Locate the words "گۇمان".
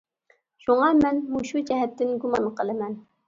2.25-2.47